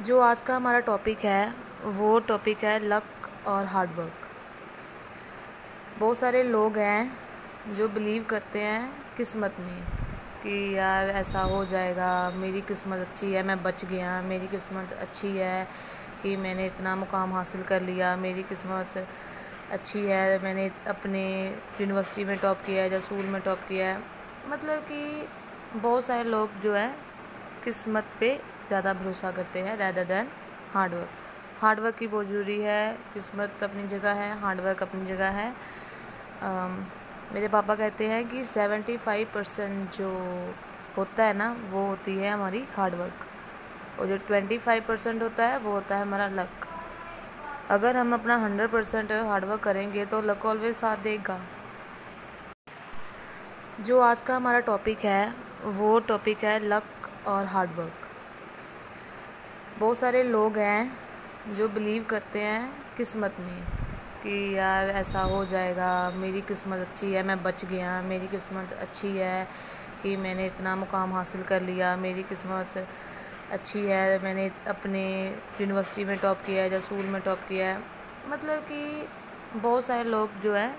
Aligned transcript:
जो 0.00 0.20
आज 0.20 0.42
का 0.42 0.56
हमारा 0.56 0.78
टॉपिक 0.80 1.18
है, 1.18 1.54
वो 1.84 2.18
टॉपिक 2.20 2.58
है 2.58 2.78
लक 2.88 3.04
और 3.46 3.64
हार्ड 3.64 3.90
वर्क 3.90 4.26
बहुत 5.98 6.18
सारे 6.18 6.42
लोग 6.42 6.78
हैं 6.78 7.18
जो 7.76 7.88
बिलीव 7.88 8.24
करते 8.24 8.60
हैं 8.60 9.14
किस्मत 9.16 9.56
में 9.60 9.84
कि 10.42 10.76
यार 10.76 11.04
ऐसा 11.04 11.40
हो 11.40 11.64
जाएगा, 11.64 12.30
मेरी 12.30 12.60
किस्मत 12.60 12.98
अच्छी 12.98 13.32
है, 13.32 13.42
मैं 13.42 13.62
बच 13.62 13.84
गया, 13.84 14.22
मेरी 14.22 14.46
किस्मत 14.46 14.92
अच्छी 14.92 15.28
है 15.28 15.68
कि 16.22 16.36
मैंने 16.36 16.66
इतना 16.66 16.96
मुकाम 16.96 17.32
हासिल 17.32 17.62
कर 17.62 17.82
लिया, 17.82 18.16
मेरी 18.16 18.42
किस्मत 18.42 19.08
अच्छी 19.70 20.00
है, 20.00 20.42
मैंने 20.42 20.70
अपने 20.86 21.48
यूनिवर्सिटी 21.80 22.24
में 22.24 22.38
टॉप 22.38 22.58
किया 22.58 22.82
है, 22.82 22.92
या 22.92 23.00
स्कूल 23.00 23.24
में 23.24 23.40
टॉप 23.40 23.58
किया 23.58 23.88
है. 23.88 24.02
मतलब 24.48 24.78
कि 24.78 25.28
बहुत 25.74 26.04
सारे 26.04 26.24
लोग 26.24 26.60
जो 26.60 26.74
है 26.74 27.13
किस्मत 27.64 28.04
पे 28.20 28.28
ज़्यादा 28.68 28.92
भरोसा 28.94 29.30
करते 29.30 29.60
हैं 29.60 29.76
rather 29.76 30.04
than 30.04 30.28
hard work 30.74 31.08
hard work 31.60 31.84
hard 31.84 31.98
की 31.98 32.06
बहुत 32.06 32.26
ज़रूरी 32.26 32.60
है 32.60 32.92
किस्मत 33.14 33.62
अपनी 33.62 33.86
जगह 33.88 34.12
है 34.12 34.38
हार्डवर्क 34.40 34.82
अपनी 34.82 35.06
जगह 35.06 35.30
है. 35.30 35.52
Um, 36.42 36.72
मेरे 37.32 37.48
पापा 37.48 37.74
कहते 37.74 38.08
हैं 38.08 38.28
कि 38.28 38.44
सेवेंटी 38.44 38.96
फाइव 38.96 39.28
परसेंट 39.34 39.92
जो 39.92 40.08
होता 40.96 41.24
है 41.24 41.36
ना 41.36 41.46
वो 41.70 41.86
होती 41.86 42.16
है 42.16 42.30
हमारी 42.30 42.64
हार्डवर्क 42.76 44.00
और 44.00 44.06
जो 44.06 44.16
ट्वेंटी 44.26 44.58
फाइव 44.58 44.84
परसेंट 44.88 45.22
होता 45.22 45.46
है 45.46 45.58
वो 45.58 45.72
होता 45.72 45.96
है 45.96 46.02
हमारा 46.02 46.26
लक 46.28 46.66
अगर 47.70 47.96
हम 47.96 48.14
अपना 48.14 48.36
हंड्रेड 48.36 48.70
परसेंट 48.70 49.12
हार्डवर्क 49.12 49.60
करेंगे 49.60 50.04
तो 50.06 50.20
लक 50.20 50.46
ऑलवेज 50.46 50.76
साथ 50.76 50.96
देगा. 50.96 51.40
जो 53.80 54.00
आज 54.00 54.22
का 54.22 54.36
हमारा 54.36 54.60
टॉपिक 54.60 55.04
है 55.04 55.34
वो 55.78 55.98
टॉपिक 56.08 56.44
है 56.44 56.58
लक 56.68 57.08
और 57.26 57.46
हार्डवर्क 57.46 58.08
बहुत 59.78 59.98
सारे 59.98 60.22
लोग 60.22 60.58
हैं 60.58 61.54
जो 61.56 61.68
बिलीव 61.68 62.04
करते 62.10 62.40
हैं 62.40 62.72
किस्मत 62.96 63.36
में 63.40 63.62
कि 64.22 64.56
यार 64.56 64.88
ऐसा 64.90 65.20
हो 65.22 65.44
जाएगा, 65.44 66.10
मेरी 66.10 66.40
किस्मत 66.40 66.78
अच्छी 66.78 67.12
है, 67.12 67.22
मैं 67.22 67.42
बच 67.42 67.64
गया, 67.64 68.00
मेरी 68.02 68.28
किस्मत 68.28 68.72
अच्छी 68.72 69.08
है 69.08 69.48
कि 70.02 70.16
मैंने 70.16 70.46
इतना 70.46 70.76
मुकाम 70.76 71.12
हासिल 71.12 71.42
कर 71.42 71.62
लिया, 71.62 71.96
मेरी 71.96 72.22
किस्मत 72.22 72.86
अच्छी 73.52 73.80
है, 73.80 74.18
मैंने 74.22 74.50
अपने 74.68 75.04
यूनिवर्सिटी 75.60 76.04
में 76.04 76.16
टॉप 76.18 76.42
किया 76.46 76.62
है 76.62 76.72
या 76.72 76.80
स्कूल 76.80 77.04
में 77.06 77.20
टॉप 77.22 77.38
किया 77.48 77.68
है। 77.68 77.82
मतलब 78.28 78.62
कि 78.70 79.08
बहुत 79.54 79.84
सारे 79.84 80.04
लोग 80.04 80.40
जो 80.40 80.54
हैं 80.54 80.74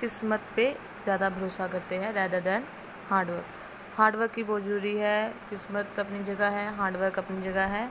किस्मत 0.00 0.40
पे 0.56 0.70
ज़्यादा 1.04 1.30
भरोसा 1.30 1.66
करते 1.66 1.96
हैं 1.96 2.12
rather 2.12 2.40
than 2.40 2.64
hard 3.10 3.30
work 4.00 4.06
hard 4.06 4.16
work 4.16 4.30
की 4.32 4.42
बहुत 4.42 4.62
ज़रूरी 4.62 4.96
है। 4.96 5.28
किस्मत 5.50 5.98
अपनी 5.98 6.22
जगह 6.24 6.48
है, 6.48 6.74
हार्डवर्क 6.76 7.18
अपनी 7.18 7.42
जगह 7.42 7.64
है। 7.66 7.84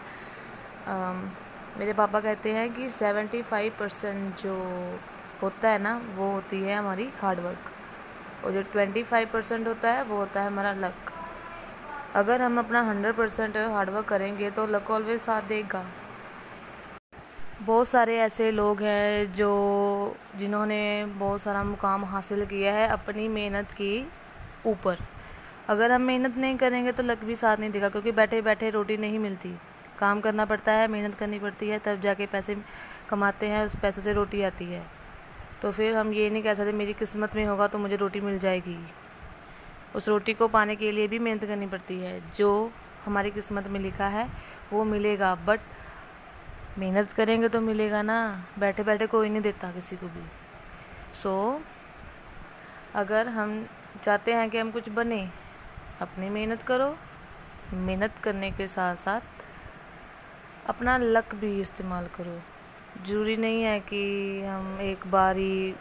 मेरे 1.78 1.94
पापा 1.94 2.20
कहते 2.20 2.54
हैं 2.54 2.74
कि 2.74 2.90
सेवेंटी 2.90 3.42
फाइव 3.42 3.74
परसेंट 3.80 4.38
जो 4.38 4.54
होता 5.42 5.70
है 5.70 5.80
ना, 5.80 6.02
वो 6.16 6.32
होती 6.32 6.62
है 6.62 6.76
हमारी 6.76 7.10
हार्डवर्क। 7.22 8.46
और 8.46 8.52
जो 8.52 8.62
ट्वेंटी 8.72 9.04
फाइव 9.04 9.30
परसेंट 9.34 9.68
होता 9.68 9.92
है, 9.92 10.04
वो 10.04 10.18
होता 10.18 10.42
है 10.42 10.48
हमारा 10.48 10.74
लक। 10.74 11.12
अगर 12.16 12.42
हम 12.42 12.60
अपना 12.60 12.82
हंड्रेड 12.82 13.16
परसेंट 13.16 13.58
हार्डवर्क 13.58 14.06
करेंगे 14.06 14.50
तो 14.52 14.66
लक 14.66 14.92
ऑलवेज 14.92 15.22
साथ 15.22 15.42
देगा। 15.42 15.86
बहुत 17.62 17.88
सारे 17.88 18.18
ऐसे 18.18 18.52
लोग 18.52 18.82
हैं, 18.82 19.34
जो 19.34 20.16
जिन्होंने 20.36 21.06
बहुत 21.06 21.42
सारा 21.42 21.64
मुकाम 21.64 22.06
हासिल 22.06 22.46
किया 22.46 22.74
है 22.74 22.88
अपनी 22.88 23.28
मेहनत 23.28 23.72
की 23.72 24.12
ऊपर। 24.66 24.98
अगर 25.70 25.92
हम 25.92 26.02
मेहनत 26.02 26.38
नहीं 26.38 26.56
करेंगे 26.58 26.92
तो 26.92 27.04
लक 27.04 27.24
भी 27.24 27.36
साथ 27.36 27.58
नहीं 27.58 27.70
देगा 27.70 27.90
क्योंकि 27.90 28.12
बैठे 28.12 28.42
बैठे 28.42 28.70
रोटी 28.70 28.98
नहीं 28.98 29.20
मिलती। 29.20 29.50
काम 30.00 30.22
करना 30.22 30.46
पड़ता 30.46 30.72
है 30.72 30.88
मेहनत 30.88 31.16
करनी 31.16 31.40
पड़ती 31.40 31.70
है 31.70 31.80
तब 31.80 32.00
जाके 32.02 32.26
पैसे 32.26 32.56
कमाते 33.10 33.48
हैं 33.48 33.66
उस 33.66 33.76
पैसों 33.76 34.02
से 34.02 34.14
रोटी 34.14 34.42
आती 34.42 34.66
है। 34.66 34.86
तो 35.62 35.72
फिर 35.72 35.96
हम 35.98 36.14
ये 36.14 36.30
नहीं 36.30 36.44
कह 36.44 36.54
सकते 36.54 36.72
मेरी 36.72 36.94
किस्मत 36.94 37.36
में 37.36 37.46
होगा 37.46 37.68
तो 37.68 37.80
मुझे 37.80 37.96
रोटी 37.96 38.20
मिल 38.22 38.40
जाएगी। 38.40 38.78
उस 39.96 40.08
रोटी 40.10 40.34
को 40.34 40.48
पाने 40.48 40.76
के 40.76 40.92
लिए 40.92 41.08
भी 41.08 41.20
मेहनत 41.20 41.46
करनी 41.46 41.68
पड़ती 41.68 42.00
है। 42.00 42.20
जो 42.36 42.72
हमारी 43.06 43.32
किस्मत 43.32 43.68
में 43.68 43.80
लिखा 43.80 44.08
है 44.08 44.28
वो 44.74 44.84
मिलेगा। 44.84 45.34
बट 45.36 45.60
मेहनत 46.78 47.12
करेंगे 47.12 47.50
तो 47.50 47.62
मिलेगा 47.62 48.02
ना। 48.02 48.46
बैठे 48.60 48.84
बैठे 48.84 49.08
कोई 49.08 49.30
नहीं 49.30 49.42
देता 49.42 49.72
किसी 49.72 49.96
को 49.96 50.08
भी। 50.08 50.24
सो 51.14 51.36
so, 51.50 51.62
अगर 52.96 53.28
हम 53.28 53.66
चाहते 54.04 54.34
हैं 54.34 54.50
कि 54.50 54.58
हम 54.58 54.72
कुछ 54.72 54.90
बने 54.90 55.30
अपनी 56.02 56.30
मेहनत 56.30 56.62
करो। 56.62 56.96
मेहनत 57.74 58.18
करने 58.18 58.52
के 58.52 58.68
साथ 58.68 58.96
साथ 58.96 59.22
अपना 60.66 60.98
लक 60.98 61.36
भी 61.36 61.60
इस्तेमाल 61.62 62.06
करो। 62.08 62.40
ज़रूरी 63.06 63.36
नहीं 63.38 63.64
है 63.64 63.80
कि 63.80 64.02
हम 64.44 64.80
एक 64.82 65.08
बार 65.08 65.38
ही 65.38 65.76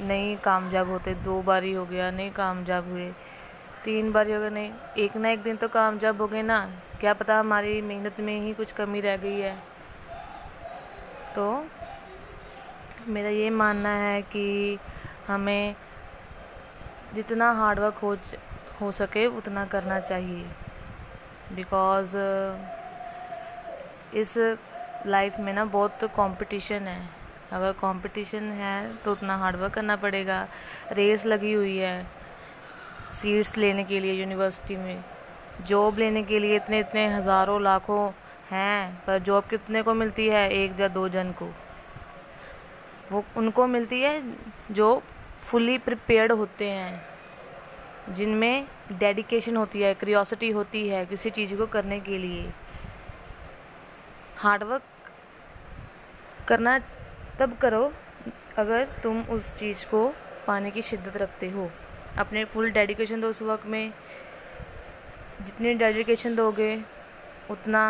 नहीं 0.00 0.36
कामयाब 0.36 0.88
होते, 0.88 1.14
दो 1.14 1.42
बार 1.42 1.62
ही 1.62 1.72
हो 1.72 1.84
गया, 1.86 2.10
नहीं 2.10 2.30
कामयाब 2.30 2.88
हुए, 2.90 3.10
तीन 3.84 4.12
बार 4.12 4.26
ही 4.26 4.32
हो 4.32 4.40
गया, 4.40 4.50
नहीं, 4.50 4.72
एक 4.98 5.16
ना 5.16 5.28
एक 5.28 5.42
दिन 5.42 5.56
तो 5.56 5.68
कामयाब 5.68 6.20
हो 6.20 6.26
गए 6.26 6.42
ना। 6.42 6.58
क्या 7.00 7.14
पता 7.14 7.38
हमारी 7.38 7.80
मेहनत 7.82 8.20
में 8.20 8.40
ही 8.40 8.52
कुछ 8.54 8.72
कमी 8.72 9.00
रह 9.00 9.16
गई 9.16 9.38
है। 9.40 9.56
तो 11.34 11.66
मेरा 13.08 13.28
ये 13.28 13.50
मानना 13.50 13.88
है 13.88 14.22
कि 14.22 14.78
हमें 15.26 15.74
जितना 17.14 17.50
हार्डवर्क 17.52 17.94
हो 17.94 18.16
हो 18.80 18.90
सके 18.92 19.26
उतना 19.28 19.64
करना 19.66 19.98
चाहिए। 20.00 20.44
बिकॉज़ 21.54 22.16
इस 24.14 24.36
लाइफ 25.06 25.38
में 25.40 25.52
ना 25.52 25.64
बहुत 25.66 26.04
कंपटीशन 26.16 26.88
है। 26.88 27.00
अगर 27.52 27.72
कंपटीशन 27.72 28.50
है 28.52 28.96
तो 28.96 29.12
उतना 29.12 29.36
हार्डवर्क 29.36 29.72
करना 29.74 29.96
पड़ेगा। 29.96 30.46
रेस 30.92 31.26
लगी 31.26 31.52
हुई 31.52 31.76
है 31.76 32.06
सीट्स 33.12 33.56
लेने 33.58 33.84
के 33.84 34.00
लिए 34.00 34.12
यूनिवर्सिटी 34.12 34.76
में। 34.76 35.04
जॉब 35.66 35.98
लेने 35.98 36.22
के 36.22 36.38
लिए 36.38 36.56
इतने 36.56 36.80
इतने 36.80 37.06
हज़ारों 37.06 37.60
लाखों 37.62 38.10
हैं, 38.50 39.04
पर 39.06 39.18
जॉब 39.18 39.44
कितने 39.44 39.82
को 39.82 39.94
मिलती 39.94 40.28
है? 40.28 40.48
एक 40.50 40.80
या 40.80 40.88
दो 40.88 41.08
जन 41.08 41.32
को। 41.32 41.50
वो, 43.12 43.24
उनको 43.36 43.66
मिलती 43.66 44.00
है 44.00 44.22
जो 44.70 45.02
फुली 45.40 45.78
प्रिपेयर्ड 45.78 46.32
होते 46.32 46.70
हैं। 46.70 47.17
जिनमें 48.08 48.66
डेडिकेशन 48.92 49.56
होती 49.56 49.82
है 49.82 49.92
क्रियोसिटी 49.94 50.50
होती 50.50 50.88
है 50.88 51.04
किसी 51.06 51.30
चीज़ 51.30 51.54
को 51.56 51.66
करने 51.66 51.98
के 52.00 52.18
लिए। 52.18 52.50
हार्डवर्क 54.38 54.82
करना 56.48 56.78
तब 57.40 57.56
करो 57.58 57.92
अगर 58.58 58.84
तुम 59.02 59.22
उस 59.30 59.54
चीज़ 59.58 59.86
को 59.86 60.08
पाने 60.46 60.70
की 60.70 60.82
शिद्दत 60.82 61.16
रखते 61.16 61.50
हो। 61.50 61.70
अपने 62.18 62.44
फुल 62.44 62.70
डेडिकेशन 62.70 63.20
दो 63.20 63.28
उस 63.28 63.42
वक्त 63.42 63.66
में। 63.66 63.92
जितनी 65.42 65.74
डेडिकेशन 65.74 66.34
दोगे, 66.36 66.72
उतना 67.50 67.82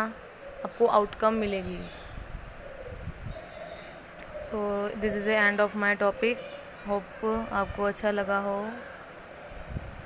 आपको 0.65 0.85
आउटकम 0.87 1.33
मिलेगी। 1.33 1.79
So 4.43 4.59
this 4.99 5.15
is 5.15 5.29
a 5.29 5.35
end 5.35 5.61
of 5.61 5.77
my 5.77 5.95
topic 5.95 6.37
hope 6.87 7.25
आपको 7.53 7.83
अच्छा 7.83 8.11
लगा 8.11 8.37
हो। 8.39 8.59